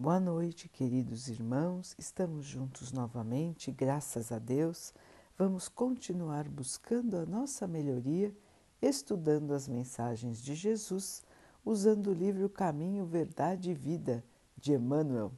[0.00, 1.96] Boa noite, queridos irmãos.
[1.98, 4.94] Estamos juntos novamente, graças a Deus.
[5.36, 8.32] Vamos continuar buscando a nossa melhoria,
[8.80, 11.24] estudando as mensagens de Jesus,
[11.64, 14.24] usando o livro Caminho, Verdade e Vida
[14.56, 15.32] de Emmanuel,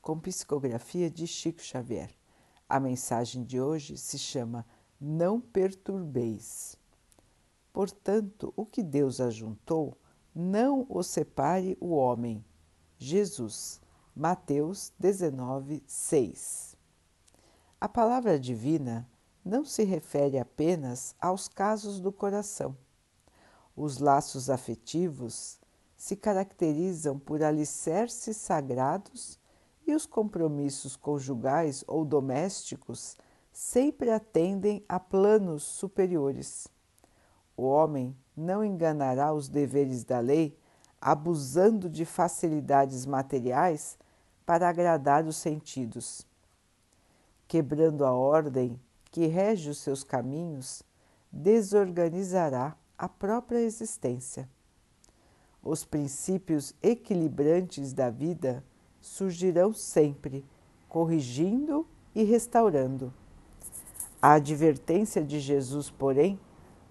[0.00, 2.10] com psicografia de Chico Xavier.
[2.66, 4.64] A mensagem de hoje se chama
[4.98, 6.74] Não perturbeis.
[7.70, 9.94] Portanto, o que Deus ajuntou,
[10.34, 12.42] não o separe o homem.
[12.96, 13.84] Jesus
[14.18, 16.74] Mateus 19, 6.
[17.78, 19.06] A palavra divina
[19.44, 22.74] não se refere apenas aos casos do coração.
[23.76, 25.60] Os laços afetivos
[25.98, 29.38] se caracterizam por alicerces sagrados
[29.86, 33.18] e os compromissos conjugais ou domésticos
[33.52, 36.68] sempre atendem a planos superiores.
[37.54, 40.58] O homem não enganará os deveres da lei
[40.98, 43.98] abusando de facilidades materiais
[44.46, 46.24] para agradar os sentidos.
[47.48, 50.82] Quebrando a ordem que rege os seus caminhos,
[51.30, 54.48] desorganizará a própria existência.
[55.62, 58.64] Os princípios equilibrantes da vida
[59.00, 60.44] surgirão sempre,
[60.88, 63.12] corrigindo e restaurando.
[64.22, 66.38] A advertência de Jesus, porém,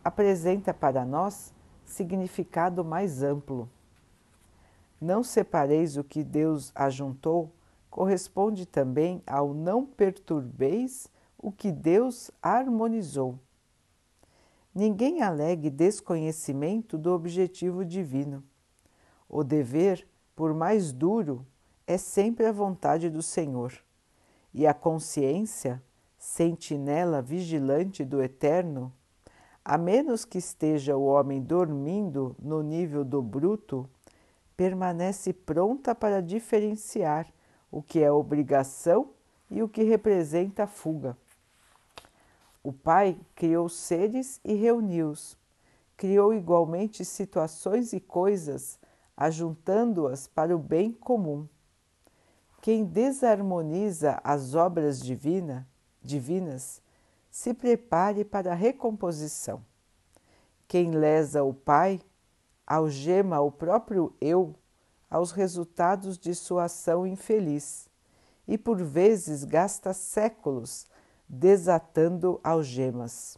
[0.04, 1.54] apresenta para nós
[1.86, 3.70] significado mais amplo.
[5.06, 7.54] Não separeis o que Deus ajuntou,
[7.92, 13.38] corresponde também ao não perturbeis o que Deus harmonizou.
[14.74, 18.44] Ninguém alegue desconhecimento do objetivo divino.
[19.30, 21.46] O dever, por mais duro,
[21.86, 23.74] é sempre a vontade do Senhor,
[24.52, 25.84] e a consciência,
[26.18, 28.92] sentinela vigilante do Eterno,
[29.64, 33.88] a menos que esteja o homem dormindo no nível do bruto,
[34.56, 37.28] permanece pronta para diferenciar
[37.72, 39.12] o que é obrigação
[39.50, 41.18] e o que representa fuga.
[42.64, 45.38] O Pai criou seres e reuniu-os.
[45.96, 48.80] Criou igualmente situações e coisas,
[49.16, 51.48] ajuntando-as para o bem comum.
[52.62, 55.68] Quem desarmoniza as obras divina,
[56.02, 56.82] divinas
[57.30, 59.64] se prepare para a recomposição.
[60.68, 62.02] Quem lesa o Pai
[62.66, 64.56] algema o próprio eu
[65.10, 67.88] aos resultados de sua ação infeliz
[68.48, 70.88] e por vezes gasta séculos
[71.28, 73.38] desatando algemas.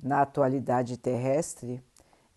[0.00, 1.82] Na atualidade terrestre,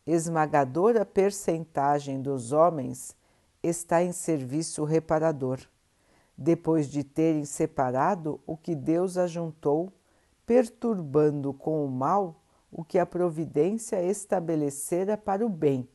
[0.06, 3.16] esmagadora percentagem dos homens
[3.62, 5.60] está em serviço reparador,
[6.36, 9.94] depois de terem separado o que Deus ajuntou,
[10.46, 12.41] perturbando com o mal
[12.72, 15.88] o que a providência estabelecera para o bem.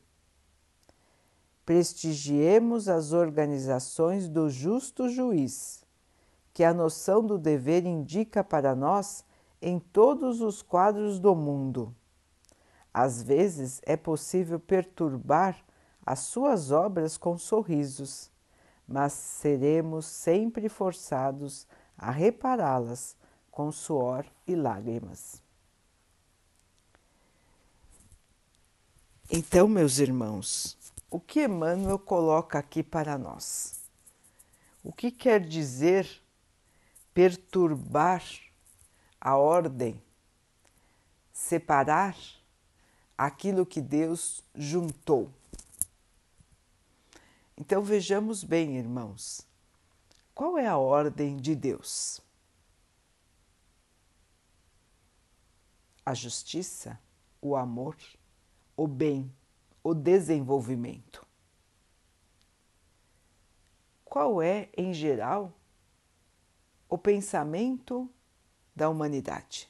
[1.65, 5.85] Prestigiemos as organizações do justo juiz,
[6.53, 9.25] que a noção do dever indica para nós
[9.61, 11.95] em todos os quadros do mundo.
[12.93, 15.65] Às vezes é possível perturbar
[16.05, 18.31] as suas obras com sorrisos,
[18.87, 21.67] mas seremos sempre forçados
[21.99, 23.17] a repará-las
[23.51, 25.46] com suor e lágrimas.
[29.29, 30.79] Então, meus irmãos,
[31.11, 33.81] o que Emmanuel coloca aqui para nós?
[34.85, 36.23] O que quer dizer
[37.13, 38.23] perturbar
[39.21, 40.01] a ordem,
[41.33, 42.17] separar
[43.19, 45.29] aquilo que Deus juntou?
[47.57, 49.45] Então vejamos bem, irmãos,
[50.37, 52.21] qual é a ordem de Deus?
[56.05, 56.97] A justiça,
[57.43, 57.97] o amor,
[58.77, 59.33] o bem,
[59.83, 61.27] o desenvolvimento.
[64.05, 65.53] Qual é, em geral,
[66.89, 68.11] o pensamento
[68.75, 69.69] da humanidade?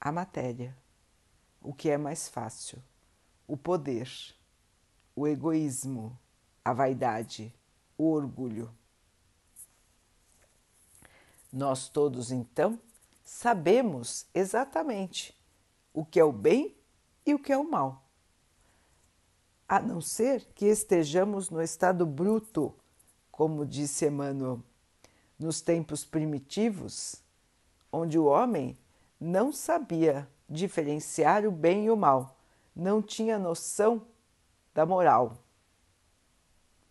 [0.00, 0.76] A matéria,
[1.60, 2.82] o que é mais fácil,
[3.46, 4.08] o poder,
[5.14, 6.18] o egoísmo,
[6.64, 7.54] a vaidade,
[7.96, 8.72] o orgulho.
[11.52, 12.80] Nós todos, então,
[13.24, 15.36] sabemos exatamente
[15.92, 16.77] o que é o bem
[17.28, 18.04] e o que é o mal.
[19.68, 22.74] A não ser que estejamos no estado bruto,
[23.30, 24.62] como disse Emmanuel,
[25.38, 27.22] nos tempos primitivos,
[27.92, 28.78] onde o homem
[29.20, 32.38] não sabia diferenciar o bem e o mal,
[32.74, 34.06] não tinha noção
[34.72, 35.36] da moral.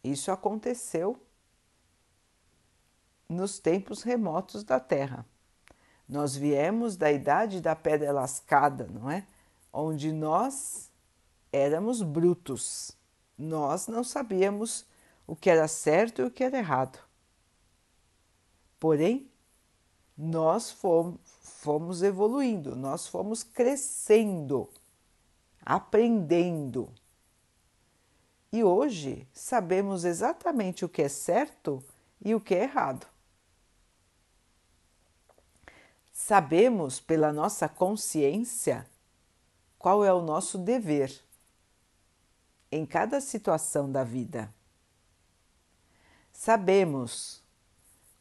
[0.03, 1.19] Isso aconteceu
[3.27, 5.25] nos tempos remotos da Terra.
[6.07, 9.27] Nós viemos da idade da pedra lascada, não é?
[9.79, 10.91] Onde nós
[11.51, 12.97] éramos brutos,
[13.37, 14.83] nós não sabíamos
[15.27, 16.97] o que era certo e o que era errado.
[18.79, 19.29] Porém,
[20.17, 24.67] nós fomos, evoluindo, nós fomos crescendo,
[25.61, 26.91] aprendendo.
[28.51, 31.83] E hoje sabemos exatamente o que é certo
[32.19, 33.05] e o que é errado.
[36.11, 38.87] Sabemos pela nossa consciência
[39.77, 41.23] qual é o nosso dever
[42.71, 44.53] em cada situação da vida.
[46.31, 47.41] Sabemos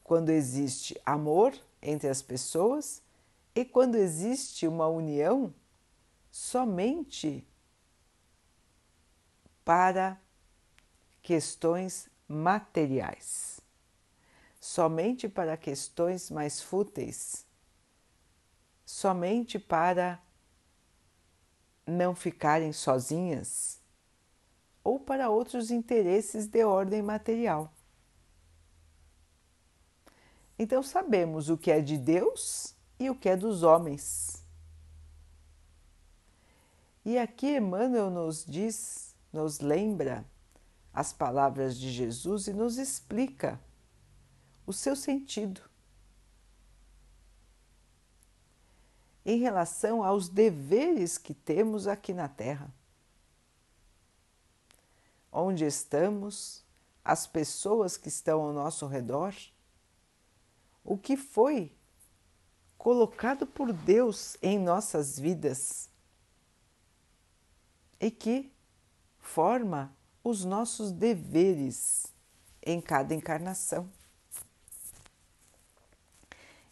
[0.03, 3.03] quando existe amor entre as pessoas
[3.55, 5.53] e quando existe uma união
[6.31, 7.47] somente
[9.65, 10.21] para
[11.23, 13.61] questões materiais,
[14.61, 17.45] somente para questões mais fúteis,
[18.85, 20.23] somente para
[21.87, 23.81] não ficarem sozinhas
[24.83, 27.73] ou para outros interesses de ordem material.
[30.59, 34.45] Então sabemos o que é de Deus e o que é dos homens.
[37.05, 40.25] E aqui Emmanuel nos diz, nos lembra
[40.93, 43.61] as palavras de Jesus e nos explica
[44.67, 45.61] o seu sentido
[49.27, 52.73] em relação aos deveres que temos aqui na Terra.
[55.31, 56.65] Onde estamos,
[57.05, 59.35] as pessoas que estão ao nosso redor
[60.87, 61.73] o que foi
[62.79, 65.91] colocado por Deus em nossas vidas
[67.99, 68.53] e que
[69.19, 69.93] forma
[70.23, 72.15] os nossos deveres
[72.63, 73.91] em cada encarnação.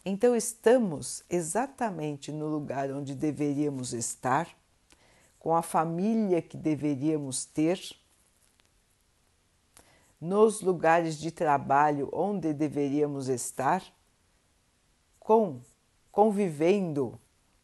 [0.05, 4.49] Então, estamos exatamente no lugar onde deveríamos estar,
[5.39, 7.81] com a família que deveríamos ter,
[10.21, 13.83] nos lugares de trabalho onde deveríamos estar
[15.19, 15.61] com
[16.11, 17.19] convivendo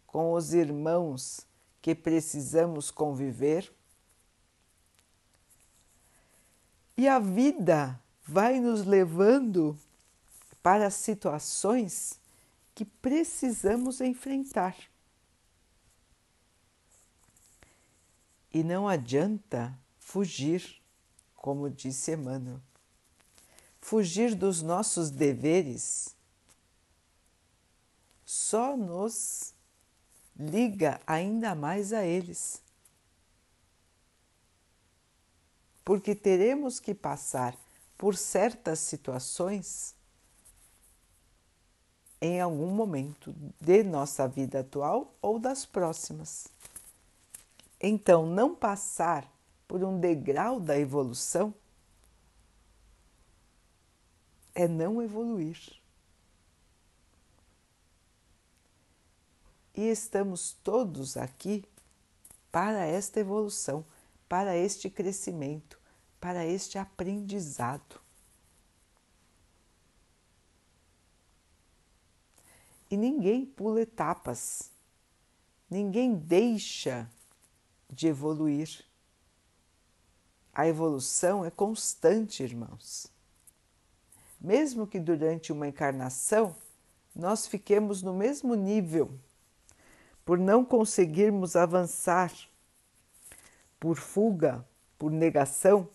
[0.06, 1.46] com os irmãos
[1.81, 3.72] que precisamos conviver.
[6.96, 9.78] E a vida vai nos levando
[10.62, 12.19] para situações
[12.81, 14.75] que precisamos enfrentar.
[18.50, 20.81] E não adianta fugir,
[21.37, 22.59] como disse Emmanuel.
[23.82, 26.17] Fugir dos nossos deveres
[28.25, 29.53] só nos
[30.35, 32.62] liga ainda mais a eles.
[35.85, 37.55] Porque teremos que passar
[37.99, 40.00] por certas situações
[42.20, 46.49] em algum momento de nossa vida atual ou das próximas.
[47.81, 49.26] Então, não passar
[49.67, 51.55] por um degrau da evolução
[54.55, 55.81] é não evoluir.
[59.81, 61.64] e estamos todos aqui
[62.52, 63.84] para esta evolução,
[64.28, 65.78] para este crescimento,
[66.20, 67.99] para este aprendizado.
[72.90, 74.70] E ninguém pula etapas,
[75.70, 77.08] ninguém deixa
[77.88, 78.84] de evoluir.
[80.52, 83.06] A evolução é constante, irmãos.
[84.40, 86.56] Mesmo que durante uma encarnação
[87.14, 89.18] nós fiquemos no mesmo nível
[90.25, 92.32] por não conseguirmos avançar,
[93.78, 94.66] por fuga,
[94.99, 95.88] por negação,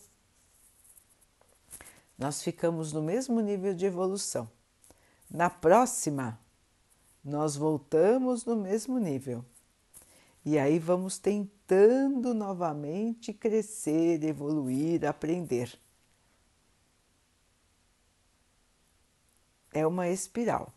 [2.17, 4.49] nós ficamos no mesmo nível de evolução.
[5.29, 6.39] Na próxima,
[7.25, 9.43] nós voltamos no mesmo nível.
[10.45, 15.75] E aí vamos tentando novamente crescer, evoluir, aprender.
[19.73, 20.71] É uma espiral.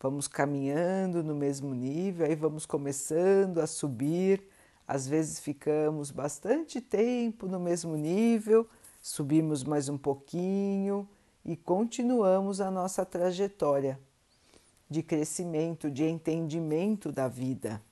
[0.00, 4.42] Vamos caminhando no mesmo nível, aí vamos começando a subir.
[4.84, 8.68] Às vezes ficamos bastante tempo no mesmo nível,
[9.00, 11.08] subimos mais um pouquinho
[11.44, 13.96] e continuamos a nossa trajetória
[14.92, 17.82] de crescimento, de entendimento da vida,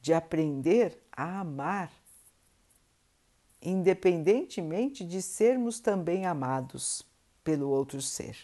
[0.00, 1.90] de aprender a amar,
[3.62, 7.06] independentemente de sermos também amados
[7.42, 8.36] pelo outro ser.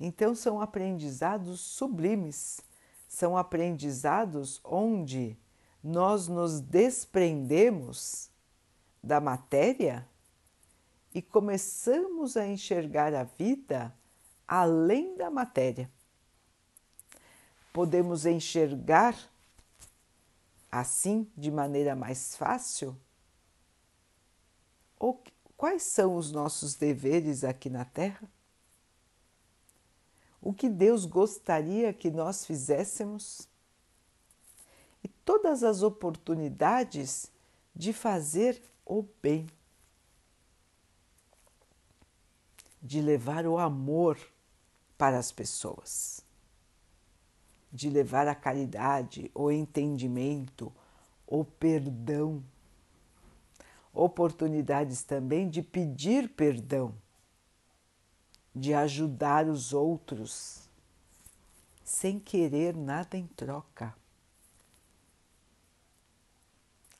[0.00, 2.60] Então, são aprendizados sublimes,
[3.08, 5.36] são aprendizados onde
[5.82, 8.30] nós nos desprendemos
[9.02, 10.08] da matéria
[11.14, 13.92] e começamos a enxergar a vida
[14.48, 15.90] além da matéria.
[17.72, 19.14] Podemos enxergar
[20.72, 22.96] assim, de maneira mais fácil,
[25.56, 28.28] quais são os nossos deveres aqui na Terra?
[30.40, 33.48] O que Deus gostaria que nós fizéssemos?
[35.02, 37.30] E todas as oportunidades
[37.74, 39.46] de fazer o bem,
[42.80, 44.18] de levar o amor
[44.98, 46.20] para as pessoas,
[47.72, 50.70] de levar a caridade, o entendimento,
[51.26, 52.42] o perdão
[53.98, 56.94] oportunidades também de pedir perdão,
[58.54, 60.68] de ajudar os outros,
[61.84, 63.94] sem querer nada em troca.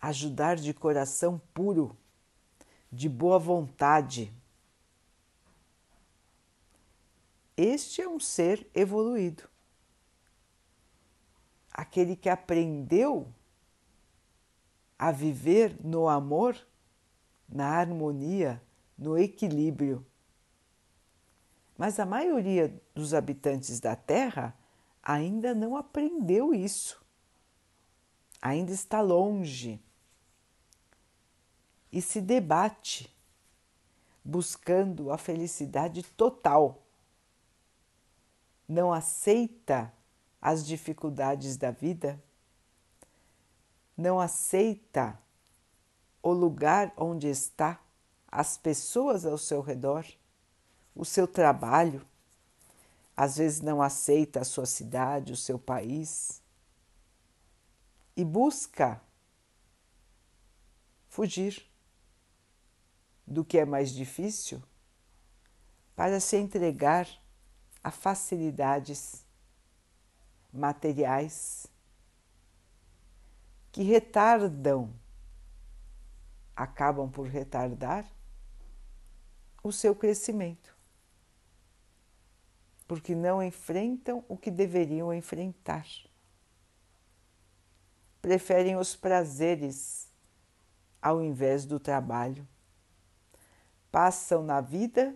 [0.00, 1.96] Ajudar de coração puro,
[2.90, 4.32] de boa vontade.
[7.60, 9.42] Este é um ser evoluído.
[11.72, 13.34] Aquele que aprendeu
[14.96, 16.56] a viver no amor
[17.48, 18.62] na harmonia,
[18.96, 20.06] no equilíbrio.
[21.76, 24.56] Mas a maioria dos habitantes da Terra
[25.02, 27.04] ainda não aprendeu isso,
[28.40, 29.82] ainda está longe
[31.90, 33.12] e se debate
[34.24, 36.84] buscando a felicidade total.
[38.68, 39.92] Não aceita
[40.40, 42.22] as dificuldades da vida,
[43.96, 45.18] não aceita
[46.22, 47.80] o lugar onde está,
[48.30, 50.04] as pessoas ao seu redor,
[50.94, 52.06] o seu trabalho.
[53.16, 56.40] Às vezes não aceita a sua cidade, o seu país
[58.18, 59.00] e busca
[61.08, 61.64] fugir
[63.24, 64.60] do que é mais difícil
[65.94, 67.08] para se entregar
[67.82, 69.24] a facilidades
[70.52, 71.66] materiais
[73.70, 74.92] que retardam
[76.56, 78.04] acabam por retardar
[79.62, 80.76] o seu crescimento,
[82.86, 85.86] porque não enfrentam o que deveriam enfrentar.
[88.20, 90.08] Preferem os prazeres
[91.00, 92.46] ao invés do trabalho.
[93.92, 95.14] Passam na vida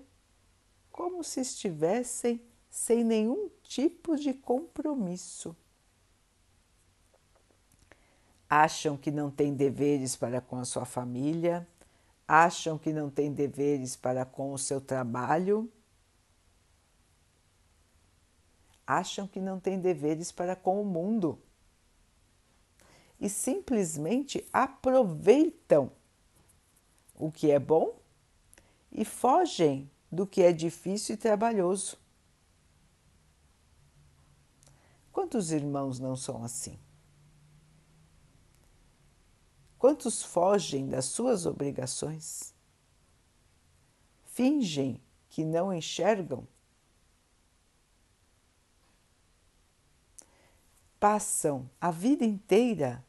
[0.92, 2.40] como se estivessem
[2.72, 5.54] sem nenhum tipo de compromisso
[8.48, 11.66] acham que não têm deveres para com a sua família,
[12.26, 15.70] acham que não têm deveres para com o seu trabalho,
[18.86, 21.38] acham que não têm deveres para com o mundo
[23.18, 25.90] e simplesmente aproveitam
[27.14, 27.94] o que é bom
[28.90, 32.01] e fogem do que é difícil e trabalhoso.
[35.12, 36.78] Quantos irmãos não são assim?
[39.78, 42.54] Quantos fogem das suas obrigações?
[44.24, 46.46] Fingem que não enxergam?
[50.98, 53.04] Passam a vida inteira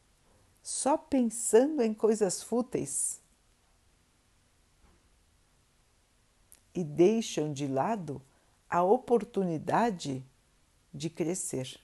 [0.63, 3.21] só pensando em coisas fúteis
[6.73, 8.21] e deixam de lado
[8.67, 10.25] a oportunidade
[10.91, 11.82] de crescer.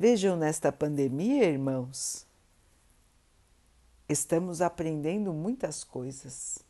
[0.00, 2.24] Vejam nesta pandemia, irmãos,
[4.08, 6.64] estamos aprendendo muitas coisas.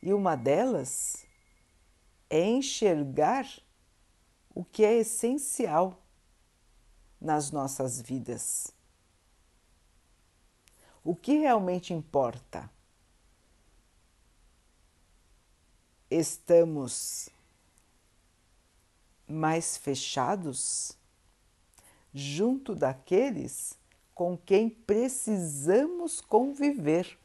[0.00, 1.26] E uma delas
[2.30, 3.48] é enxergar
[4.54, 6.00] o que é essencial
[7.20, 8.72] nas nossas vidas.
[11.02, 12.70] O que realmente importa?
[16.08, 17.28] Estamos
[19.26, 20.99] mais fechados?
[22.12, 23.78] Junto daqueles
[24.14, 27.18] com quem precisamos conviver.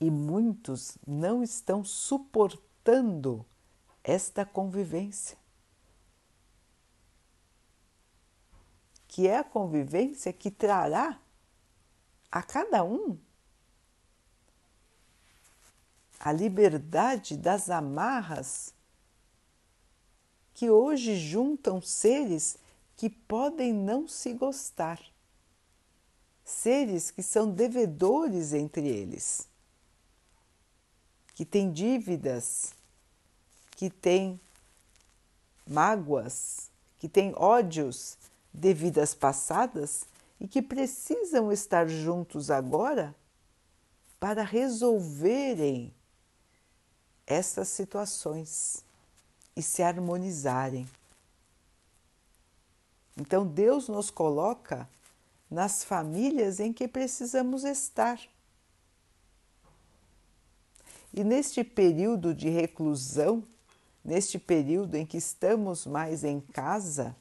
[0.00, 3.44] E muitos não estão suportando
[4.02, 5.36] esta convivência.
[9.08, 11.20] Que é a convivência que trará
[12.30, 13.18] a cada um
[16.20, 18.74] a liberdade das amarras
[20.58, 22.58] que hoje juntam seres
[22.96, 25.00] que podem não se gostar,
[26.44, 29.46] seres que são devedores entre eles,
[31.32, 32.74] que têm dívidas,
[33.76, 34.40] que têm
[35.64, 38.18] mágoas, que têm ódios
[38.52, 40.06] de vidas passadas
[40.40, 43.14] e que precisam estar juntos agora
[44.18, 45.94] para resolverem
[47.28, 48.87] essas situações
[49.58, 50.88] e se harmonizarem.
[53.16, 54.88] Então Deus nos coloca
[55.50, 58.20] nas famílias em que precisamos estar.
[61.12, 63.42] E neste período de reclusão,
[64.04, 67.16] neste período em que estamos mais em casa,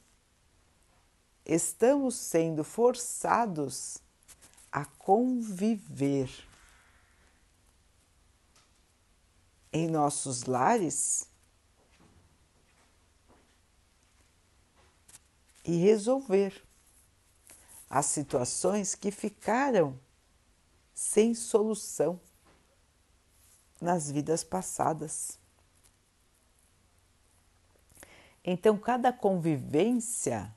[1.43, 3.97] estamos sendo forçados
[4.71, 6.29] a conviver.
[9.73, 11.27] Em nossos lares
[15.67, 16.63] e resolver
[17.89, 19.99] as situações que ficaram
[20.93, 22.19] sem solução
[23.79, 25.37] nas vidas passadas.
[28.43, 30.55] Então, cada convivência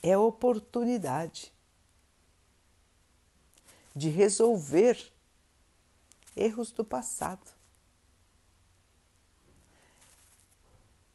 [0.00, 1.52] é oportunidade
[3.94, 5.12] de resolver
[6.36, 7.53] erros do passado.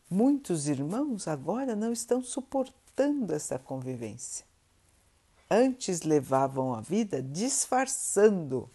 [0.10, 4.44] Muitos irmãos agora não estão suportando essa convivência.
[5.50, 8.70] Antes levavam a vida disfarçando,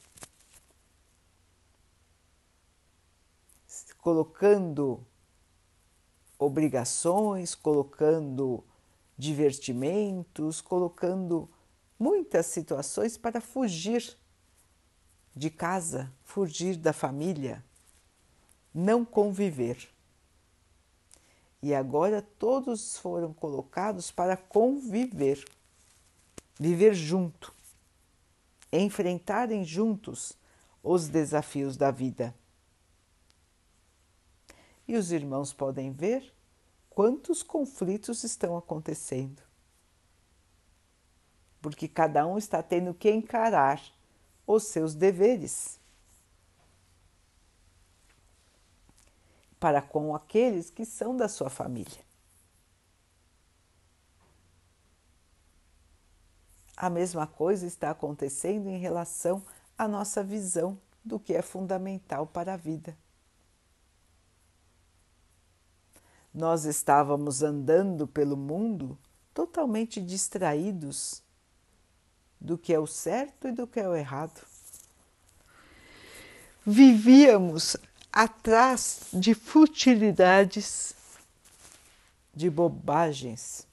[3.98, 5.04] colocando
[6.38, 8.62] obrigações, colocando
[9.16, 11.48] divertimentos, colocando
[11.98, 14.16] muitas situações para fugir
[15.34, 17.64] de casa, fugir da família,
[18.72, 19.93] não conviver.
[21.64, 25.42] E agora todos foram colocados para conviver,
[26.60, 27.54] viver junto,
[28.70, 30.34] enfrentarem juntos
[30.82, 32.34] os desafios da vida.
[34.86, 36.34] E os irmãos podem ver
[36.90, 39.42] quantos conflitos estão acontecendo.
[41.62, 43.82] Porque cada um está tendo que encarar
[44.46, 45.80] os seus deveres.
[49.64, 52.04] Para com aqueles que são da sua família.
[56.76, 59.42] A mesma coisa está acontecendo em relação
[59.78, 62.94] à nossa visão do que é fundamental para a vida.
[66.34, 68.98] Nós estávamos andando pelo mundo
[69.32, 71.22] totalmente distraídos
[72.38, 74.46] do que é o certo e do que é o errado.
[76.66, 77.78] Vivíamos
[78.14, 80.94] atrás de futilidades,
[82.32, 83.66] de bobagens,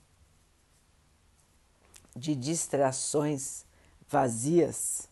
[2.16, 3.64] de distrações
[4.10, 5.08] vazias.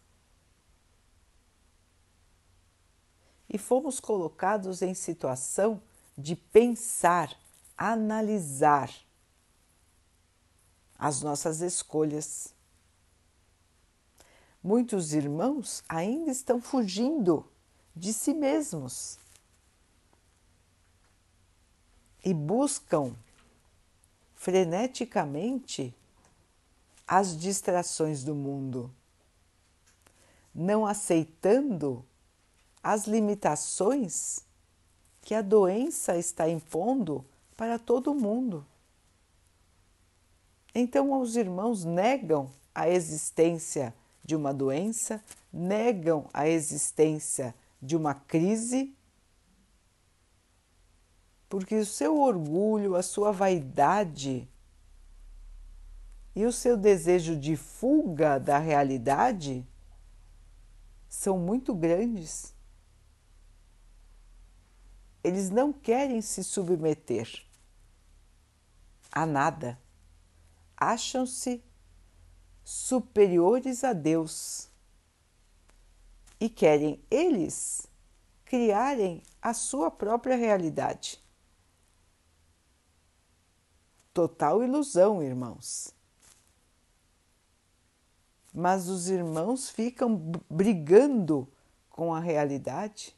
[3.48, 5.80] E fomos colocados em situação
[6.18, 7.32] de pensar,
[7.78, 8.92] analisar
[10.98, 12.52] as nossas escolhas.
[14.62, 17.48] Muitos irmãos ainda estão fugindo
[17.96, 19.18] de si mesmos
[22.24, 23.16] e buscam
[24.36, 25.94] freneticamente
[27.08, 28.92] as distrações do mundo,
[30.54, 32.06] não aceitando
[32.84, 34.40] as limitações
[35.22, 37.26] que a doença está impondo
[37.58, 38.66] para todo mundo.
[40.74, 45.22] Então, os irmãos negam a existência de uma doença,
[45.52, 48.96] negam a existência de uma crise,
[51.48, 54.48] porque o seu orgulho, a sua vaidade
[56.36, 59.68] e o seu desejo de fuga da realidade
[61.08, 62.54] são muito grandes.
[65.24, 67.44] Eles não querem se submeter
[69.12, 69.78] a nada.
[70.78, 71.64] Acham-se
[72.64, 74.69] superiores a Deus
[76.40, 77.88] e querem eles
[78.46, 81.22] criarem a sua própria realidade.
[84.14, 85.94] Total ilusão, irmãos.
[88.54, 90.18] Mas os irmãos ficam
[90.50, 91.48] brigando
[91.90, 93.16] com a realidade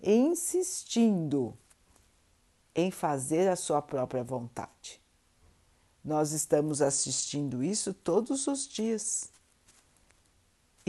[0.00, 1.56] e insistindo
[2.74, 5.02] em fazer a sua própria vontade.
[6.02, 9.30] Nós estamos assistindo isso todos os dias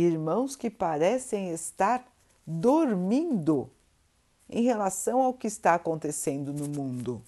[0.04, 2.06] irmãos que parecem estar
[2.46, 3.70] dormindo
[4.50, 7.22] em relação ao que está acontecendo no mundo.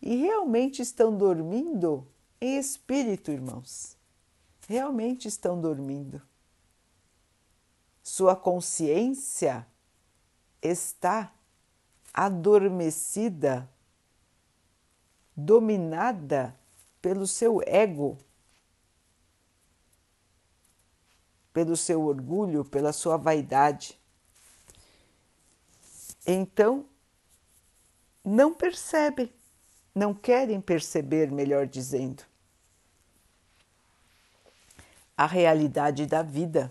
[0.00, 2.06] E realmente estão dormindo
[2.40, 3.96] em espírito, irmãos.
[4.68, 6.20] Realmente estão dormindo.
[8.02, 9.66] Sua consciência
[10.62, 11.32] está
[12.12, 13.68] adormecida,
[15.34, 16.54] dominada
[17.00, 18.18] pelo seu ego
[21.56, 23.98] pelo seu orgulho, pela sua vaidade.
[26.26, 26.84] Então,
[28.22, 29.32] não percebem
[29.94, 32.22] não querem perceber, melhor dizendo,
[35.16, 36.70] a realidade da vida.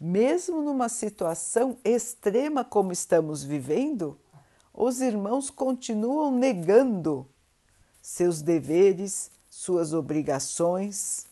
[0.00, 4.18] Mesmo numa situação extrema como estamos vivendo,
[4.72, 7.28] os irmãos continuam negando
[8.00, 11.28] seus deveres, suas obrigações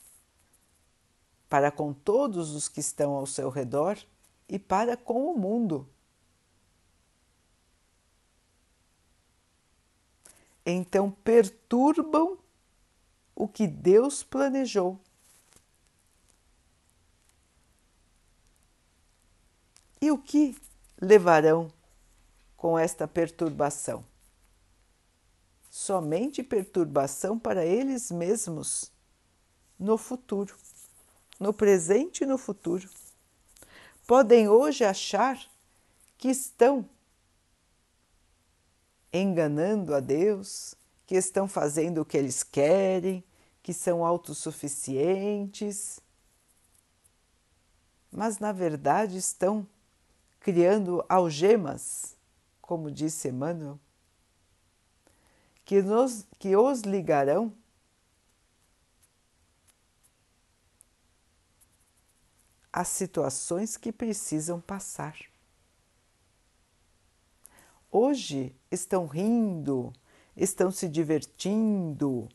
[1.49, 3.99] para com todos os que estão ao seu redor
[4.49, 5.89] e para com o mundo.
[10.65, 12.39] Então perturbam
[13.35, 15.01] o que Deus planejou.
[20.01, 20.57] E o que
[21.01, 21.73] levarão
[22.57, 24.05] com esta perturbação?
[25.71, 28.93] Somente perturbação para eles mesmos
[29.79, 30.55] no futuro,
[31.39, 32.89] no presente e no futuro.
[34.07, 35.39] Podem hoje achar
[36.17, 36.89] que estão
[39.13, 40.75] enganando a Deus,
[41.07, 43.23] que estão fazendo o que eles querem,
[43.63, 46.01] que são autossuficientes,
[48.11, 49.67] mas na verdade estão
[50.41, 52.17] criando algemas,
[52.61, 53.79] como disse Emmanuel,
[55.65, 57.53] que, nos, que os ligarão
[62.73, 65.17] às situações que precisam passar.
[67.91, 69.93] Hoje estão rindo,
[70.37, 72.29] estão se divertindo,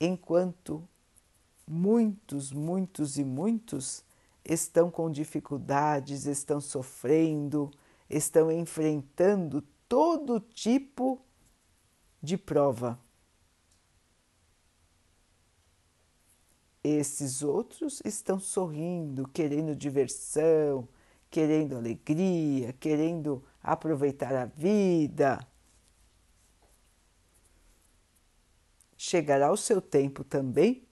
[0.00, 0.82] enquanto
[1.66, 4.02] muitos, muitos e muitos
[4.44, 7.70] estão com dificuldades, estão sofrendo,
[8.08, 11.20] estão enfrentando todo tipo
[12.22, 12.98] de prova.
[16.84, 20.86] Esses outros estão sorrindo, querendo diversão,
[21.30, 25.44] querendo alegria, querendo aproveitar a vida.
[28.96, 30.86] Chegará o seu tempo também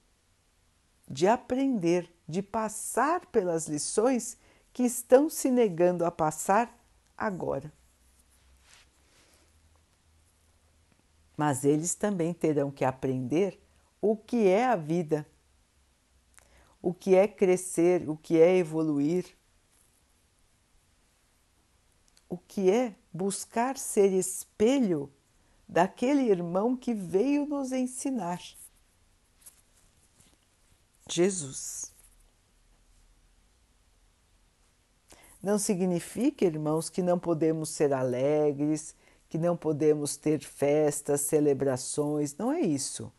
[1.07, 4.37] de aprender de passar pelas lições
[4.71, 6.75] que estão se negando a passar
[7.17, 7.71] agora.
[11.35, 13.59] Mas eles também terão que aprender
[14.01, 15.25] o que é a vida,
[16.83, 19.25] o que é crescer, o que é evoluir,
[22.27, 25.09] o que é buscar ser espelho
[25.65, 28.41] daquele irmão que veio nos ensinar.
[31.09, 31.93] Jesus.
[35.41, 38.93] Não significa, irmãos, que não podemos ser alegres,
[39.29, 43.11] que não podemos ter festas, celebrações, não é isso.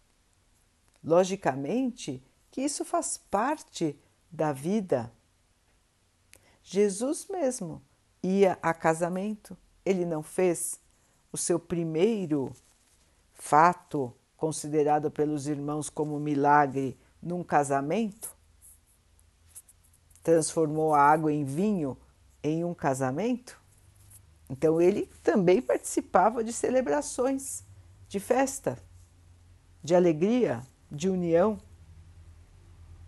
[1.03, 2.23] Logicamente
[2.55, 3.99] que isso faz parte
[4.31, 5.11] da vida.
[6.63, 7.83] Jesus mesmo
[8.23, 10.79] ia a casamento, ele não fez
[11.33, 12.53] o seu primeiro
[13.33, 18.33] fato considerado pelos irmãos como milagre num casamento?
[20.23, 21.99] Transformou a água em vinho
[22.41, 23.61] em um casamento,
[24.49, 27.65] então ele também participava de celebrações,
[28.09, 28.79] de festa,
[29.83, 31.59] de alegria, de união.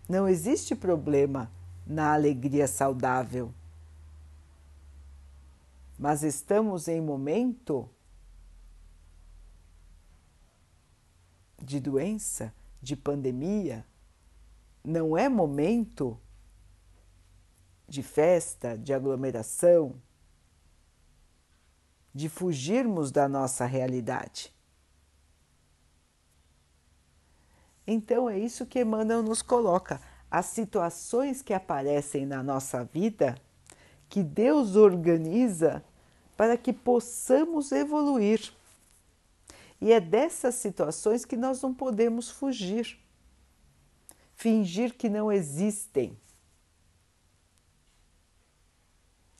[0.07, 1.51] Não existe problema
[1.85, 3.53] na alegria saudável.
[5.97, 7.89] Mas estamos em momento
[11.61, 13.85] de doença, de pandemia,
[14.83, 16.17] não é momento
[17.89, 19.95] de festa, de aglomeração,
[22.13, 24.53] de fugirmos da nossa realidade.
[27.87, 29.99] Então é isso que Emmanuel nos coloca.
[30.29, 33.39] As situações que aparecem na nossa vida,
[34.09, 35.83] que Deus organiza
[36.35, 38.53] para que possamos evoluir.
[39.79, 42.99] E é dessas situações que nós não podemos fugir,
[44.35, 46.17] fingir que não existem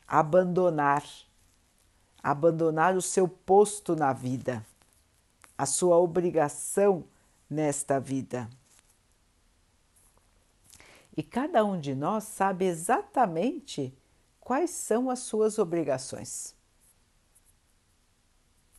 [0.07, 1.03] abandonar,
[2.23, 4.65] abandonar o seu posto na vida,
[5.57, 7.03] a sua obrigação
[7.49, 8.49] nesta vida.
[11.15, 13.93] E cada um de nós sabe exatamente
[14.39, 16.55] quais são as suas obrigações.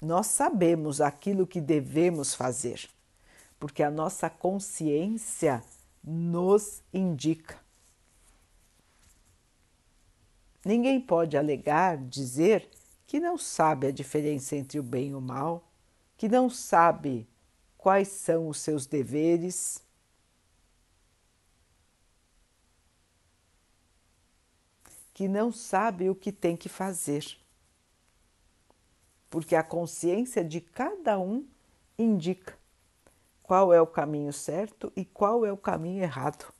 [0.01, 2.89] Nós sabemos aquilo que devemos fazer,
[3.59, 5.63] porque a nossa consciência
[6.05, 7.59] nos indica.
[10.65, 12.69] Ninguém pode alegar, dizer
[13.07, 15.67] que não sabe a diferença entre o bem e o mal,
[16.17, 17.27] que não sabe
[17.79, 19.83] quais são os seus deveres.
[25.15, 27.25] Que não sabe o que tem que fazer.
[29.31, 31.47] Porque a consciência de cada um
[31.99, 32.59] indica
[33.43, 36.53] qual é o caminho certo e qual é o caminho errado.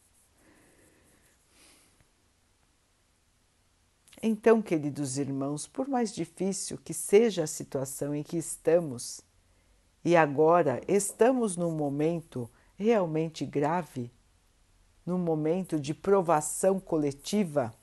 [4.21, 9.21] Então, queridos irmãos, por mais difícil que seja a situação em que estamos,
[10.09, 14.11] e agora estamos num momento realmente grave,
[15.05, 17.75] num momento de provação coletiva,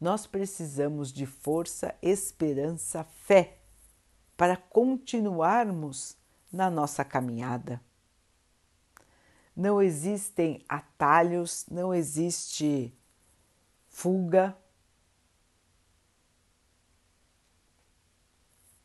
[0.00, 3.58] nós precisamos de força, esperança, fé
[4.36, 6.16] para continuarmos
[6.52, 7.80] na nossa caminhada.
[9.56, 12.96] Não existem atalhos, não existe
[13.88, 14.56] fuga,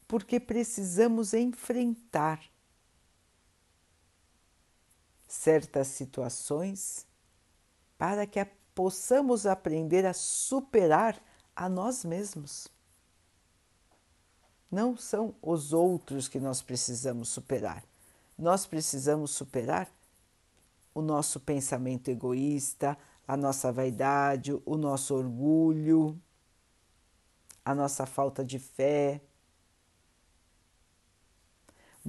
[0.09, 2.41] porque precisamos enfrentar
[5.27, 7.05] certas situações
[7.95, 8.43] para que
[8.73, 11.21] possamos aprender a superar
[11.55, 12.67] a nós mesmos.
[14.71, 17.83] Não são os outros que nós precisamos superar.
[18.35, 19.91] Nós precisamos superar
[20.91, 26.19] o nosso pensamento egoísta, a nossa vaidade, o nosso orgulho,
[27.63, 29.21] a nossa falta de fé,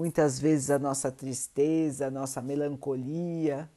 [0.01, 3.71] muitas vezes a nossa tristeza, a nossa melancolia.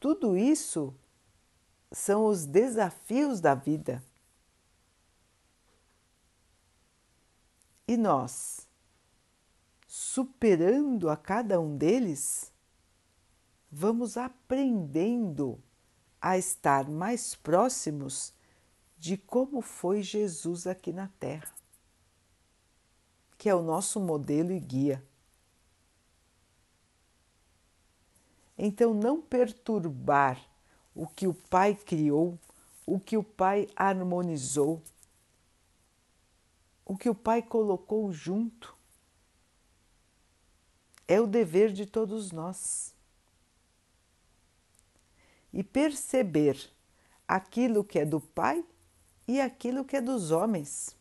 [0.00, 0.94] Tudo isso
[1.92, 4.02] são os desafios da vida.
[7.86, 8.66] E nós,
[9.86, 12.50] superando a cada um deles,
[13.70, 15.62] vamos aprendendo
[16.18, 18.32] a estar mais próximos
[18.96, 21.53] de como foi Jesus aqui na Terra,
[23.44, 25.04] que é o nosso modelo e guia.
[28.56, 30.42] Então, não perturbar
[30.94, 32.38] o que o Pai criou,
[32.86, 34.82] o que o Pai harmonizou,
[36.86, 38.74] o que o Pai colocou junto,
[41.06, 42.94] é o dever de todos nós
[45.52, 46.70] e perceber
[47.28, 48.64] aquilo que é do Pai
[49.28, 50.96] e aquilo que é dos homens.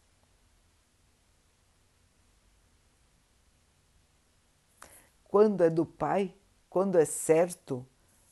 [5.33, 6.31] Quando é do Pai,
[6.69, 7.83] quando é certo,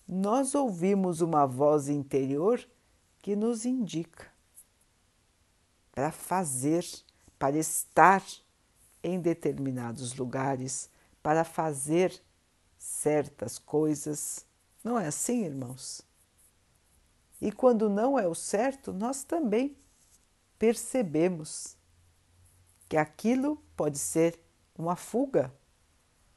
[0.07, 2.63] nós ouvimos uma voz interior
[3.23, 4.27] que nos indica
[5.91, 6.85] para fazer,
[7.39, 8.23] para estar
[9.03, 10.91] em determinados lugares,
[11.23, 12.21] para fazer
[12.77, 14.45] certas coisas.
[14.83, 16.03] Não é assim, irmãos?
[17.41, 19.75] E quando não é o certo, nós também
[20.59, 21.75] percebemos
[22.87, 24.39] que aquilo pode ser
[24.77, 25.51] uma fuga,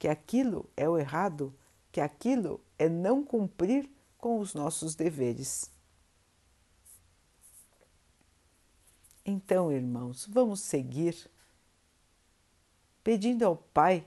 [0.05, 1.51] que aquilo é o errado,
[1.91, 5.73] que aquilo é não cumprir com os nossos deveres.
[9.25, 11.31] Então, irmãos, vamos seguir
[13.03, 14.07] pedindo ao Pai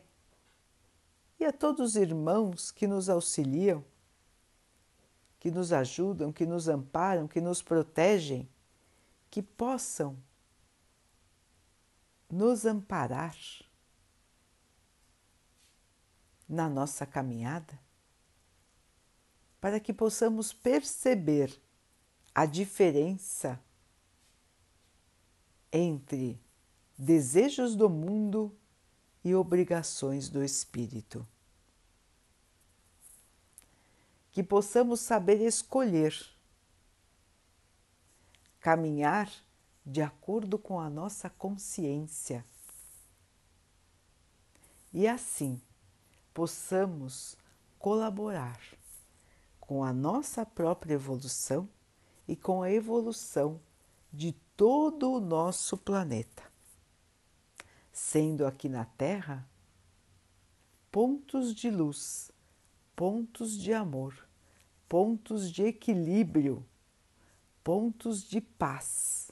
[1.40, 3.84] e a todos os irmãos que nos auxiliam
[5.40, 8.48] que nos ajudam, que nos amparam, que nos protegem,
[9.32, 10.16] que possam
[12.30, 13.36] nos amparar
[16.48, 17.78] na nossa caminhada,
[19.60, 21.60] para que possamos perceber
[22.34, 23.60] a diferença
[25.72, 26.40] entre
[26.98, 28.56] desejos do mundo
[29.24, 31.28] e obrigações do espírito.
[34.32, 36.16] Que possamos saber escolher,
[38.60, 39.32] caminhar
[39.86, 42.46] de acordo com a nossa consciência.
[44.94, 45.62] E assim
[46.38, 47.36] possamos
[47.80, 48.62] colaborar
[49.60, 51.68] com a nossa própria evolução
[52.28, 53.60] e com a evolução
[54.14, 56.44] de todo o nosso planeta,
[57.92, 59.50] sendo aqui na Terra
[60.92, 62.32] pontos de luz,
[62.96, 64.28] pontos de amor
[64.88, 66.64] pontos de equilíbrio,
[67.64, 69.32] pontos de paz,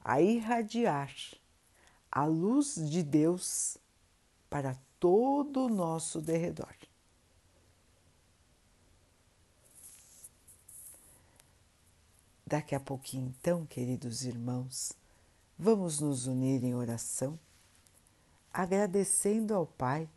[0.00, 1.14] a irradiar
[2.10, 3.76] a luz de Deus
[4.50, 6.72] para todo o nosso derredor.
[12.46, 14.92] Daqui a pouquinho, então, queridos irmãos,
[15.58, 17.36] vamos nos unir em oração,
[18.52, 20.08] agradecendo ao Pai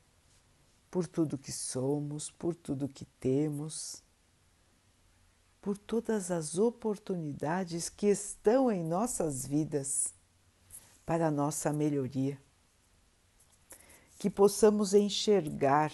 [0.91, 4.05] por tudo que somos, por tudo que temos
[5.65, 10.13] por todas as oportunidades que estão em nossas vidas
[11.03, 12.39] para a nossa melhoria.
[14.17, 15.91] Que possamos enxergar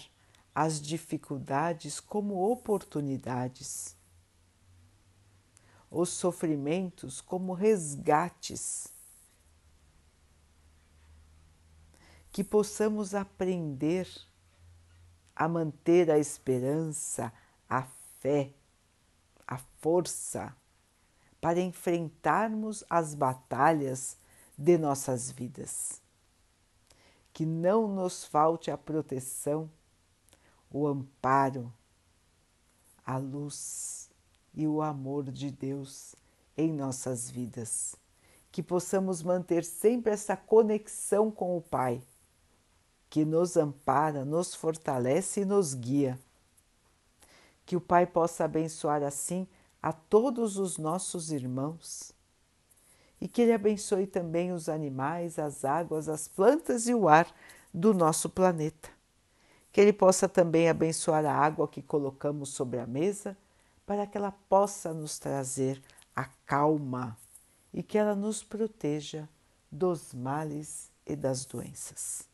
[0.54, 3.96] as dificuldades como oportunidades,
[5.90, 8.92] os sofrimentos como resgates
[12.32, 14.08] que possamos aprender
[15.36, 17.30] a manter a esperança,
[17.68, 17.82] a
[18.20, 18.54] fé,
[19.46, 20.56] a força
[21.40, 24.16] para enfrentarmos as batalhas
[24.56, 26.01] de nossas vidas.
[27.32, 29.70] Que não nos falte a proteção,
[30.70, 31.72] o amparo,
[33.04, 34.10] a luz
[34.54, 36.14] e o amor de Deus
[36.56, 37.96] em nossas vidas.
[38.50, 42.02] Que possamos manter sempre essa conexão com o Pai,
[43.08, 46.18] que nos ampara, nos fortalece e nos guia.
[47.64, 49.46] Que o Pai possa abençoar assim
[49.82, 52.11] a todos os nossos irmãos
[53.22, 57.32] e que Ele abençoe também os animais, as águas, as plantas e o ar
[57.72, 58.90] do nosso planeta.
[59.70, 63.38] Que Ele possa também abençoar a água que colocamos sobre a mesa
[63.86, 65.80] para que ela possa nos trazer
[66.16, 67.16] a calma
[67.72, 69.28] e que ela nos proteja
[69.70, 72.28] dos males e das doenças.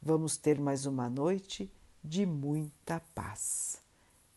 [0.00, 1.68] Vamos ter mais uma noite
[2.04, 3.82] de muita paz.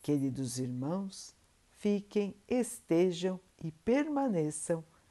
[0.01, 1.35] Queridos irmãos,
[1.77, 4.83] fiquem, estejam e permaneçam